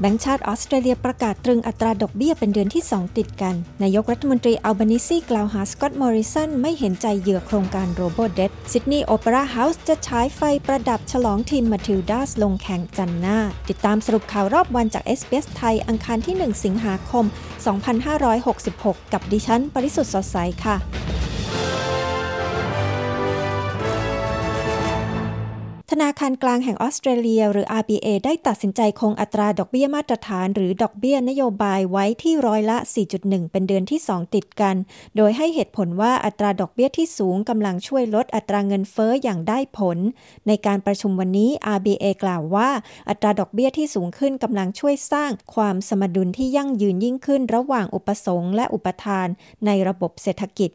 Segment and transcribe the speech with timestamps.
[0.00, 13.38] แบงก์ชาติออสเตรเลียประกาศตรึงอัตราดอกเบี้ยเป็นเดือนที่ 2 ติดกัน นายกรัฐมนตรีอัลบานิซีกล่าวหาสกอตต์มอริสันไม่เห็นใจเหยื่อโครงการ Robodebt ซิดนีย์โอเปร่าเฮาส์จะใช้ไฟประดับฉลองทีมมาทิลดาสลงแข่งจันทร์หน้า
[13.68, 17.24] ติดตามสรุปข่าวรอบวันจาก s อ s ไทยอังคารที่ 1 สิงหาคม
[18.18, 20.76] 2566 กับดิฉัน ปริสุทธ์สดใสค่ะ
[25.94, 32.76] ธนาคารกลางแห่งออสเตรเลีย หรือ RBA ได้ตัดสินใจคงอัตราดอกเบี้ยมาตรฐาน หรือดอกเบี้ยนโยบายไว้ที่ร้อยละ
[33.14, 34.76] 4.1 เป็นเดือนที่ 2 ติดกัน
[35.16, 39.98] โดยให้เหตุผลว่าอัตราดอกเบี้ยที่สูงกำลังช่วยลดอัตราเงินเฟอ้ออย่างได้ผล
[40.46, 42.70] ในการประชุมวันนี้ RBA กล่าวว่า
[43.08, 49.28] อัตราดอกเบี้ยที่สูงขึ้นกำลังช่วยสร้างความสมดุลที่ยั่งยืนยิ่งขึ้น ระหว่างอุปสงค์และอุปทาน
[49.66, 50.70] ในระบบเศรษฐกิจ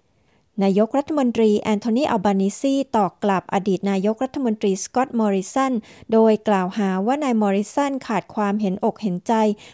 [0.64, 5.74] นายกรัฐมนตรีแอนโทนีอัลบานิซีตอกกลับอดีตนายกรัฐมนตรีสกอตต์มอริสัน
[6.14, 9.34] โดยกล่าวหาว่านายมอริสันขาดความเห็นอกเห็นใจ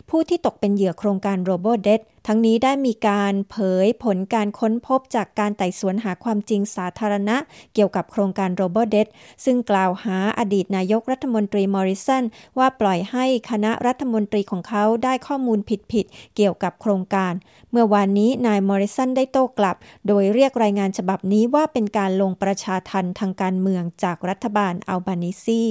[0.10, 7.38] ผู้ที่ตกเป็นเหยื่อโครงการ Robodebt ทั้งนี้ได้มีการเผยผลการค้นพบจากการไต่สวนหาความจริงสาธารณะ
[7.74, 9.08] เกี่ยวกับโครงการ Robodebt
[9.46, 12.24] ซึ่งกล่าวหาอดีตนายกรัฐมนตรีมอริสัน
[12.58, 15.60] ว่าปล่อยให้คณะรัฐมนตรีของเขาได้ข้อมูล
[15.92, 17.34] ผิดๆเกี่ยวกับโครงการ
[17.72, 19.76] เมื่อวานนี้นายมอริสันได้โต้กลับ
[20.08, 25.64] โดยเรียกรายายงานฉบับนี้ว่าเป็นการลงประชาทันทางการเมืองจากรัฐบาลอัลบานิซี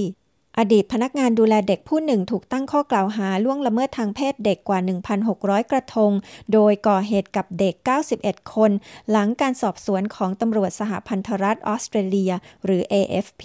[0.58, 4.78] อดีตพนักงานดูแลเด็กผู้หนึ่งถูกตั้งข้อกล่าวหาล่วงละเมิดทางเพศเด็กกว่า
[5.26, 6.12] 1,600 กระทง
[6.52, 7.74] โดยก่อเหตุกับเด็ก
[8.14, 8.70] 91 คน
[9.10, 12.32] หลังการสอบสวนของตำรวจสหพันธรัฐออสเตรเลีย
[12.64, 13.42] หรือ AFP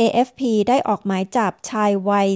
[0.00, 2.28] AFP ได้ออกหมายจับชายวัย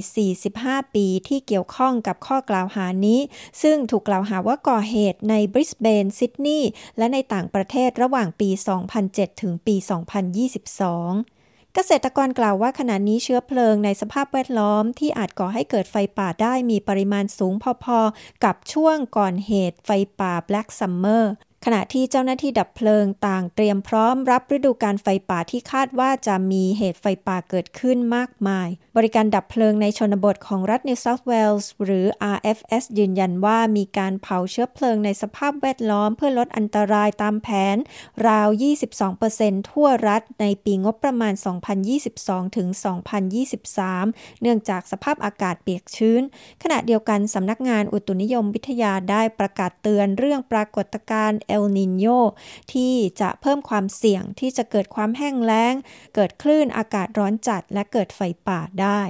[0.43, 3.21] 45 ปีที่เกี่ยวข้องกับข้อกล่าวหานี้
[3.63, 8.51] ซึ่งถูกกล่าวหาว่าก่อเหตุในบริสเบน ซิดนีย์ และในต่างประเทศระหว่างปี
[8.97, 11.42] 2007 ถึงปี 2022
[11.77, 19.91] เกษตรกรกล่าวว่าขณะนี้เชื้อเพลิงในสภาพแวดล้อมที่อาจก่อให้เกิดไฟป่าได้มีปริมาณสูงพอๆ กับช่วงก่อนเหตุไฟ
[20.21, 21.25] ป่า Black Summer
[21.67, 37.77] ขณะที่เจ้าหน้าที่ดับเพลิงต่างเตรียมพร้อมรับฤดูการไฟป่าที่คาดว่าจะมีเหตุไฟป่าเกิดขึ้นมากมาย บริการดับเพลิงในชนบทของรัฐนิวเซาท์เวลส์หรือ RFS ยืนยันว่ามีการเผาเชื้อเพลิงในสภาพแวดล้อมเพื่อลดอันตรายตามแผน
[38.28, 38.49] ราว
[39.09, 41.34] 22%ทั่วรัฐในปีงบประมาณ
[41.95, 42.69] 2022 ถึง
[43.55, 46.22] 2023 เนื่องจากสภาพอากาศเปียกชื้น
[46.62, 52.07] ขณะเดียวกันสำนักงานอุตุนิยมวิทยาได้ประกาศเตือนเรื่องปรากฏการณ์เอลนินโย
[52.73, 55.75] ที่จะเพิ่มความเสี่ยงที่จะเกิดความแห้งแล้ง
[56.15, 59.01] เกิดคลื่นอากาศร้อนจัดและเกิดไฟป่าได้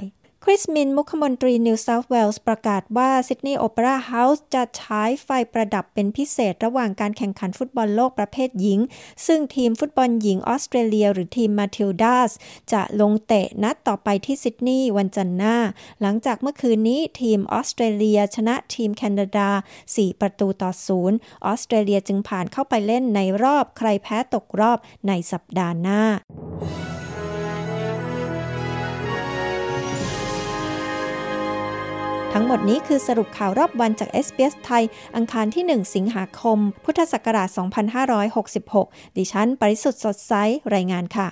[0.45, 8.79] คริสมิน มุขมนตรีนิวเซาท์เวลส์ประกาศว่าซิดนีย์โอเปร่าเฮาส์จะใช้ไฟประดับเป็นพิเศษระหว่างการแข่งขันฟุตบอลโลกประเภทหญิง
[9.27, 12.31] ซึ่งทีมฟุตบอลหญิงออสเตรเลีย หรือทีมมาทิลดาส
[12.73, 15.57] จะลงเตะนัดต่อไปที่ซิดนีย์วันจันทร์หน้า
[16.01, 19.49] หลังจากเมื่อคืนนี้ทีมออสเตรเลีย ชนะทีมแคนาดา
[19.87, 24.77] 4 ประตูต่อศูนย์ออสเตรเลียจึงผ่านเข้าไปเล่นในรอบใครแพ้ตกรอบ
[25.07, 26.01] ในสัปดาห์หน้า
[32.35, 34.83] ทั้งหมดนี้คือสรุปข่าวรอบวันจาก s อ s ไทย
[35.15, 37.49] อังคารที่ 1 สิงหาคม พุทธศักราช
[38.33, 40.33] 2566 ดิฉัน ปริสุทธ์สดใส
[40.75, 41.27] รายงานค่ะ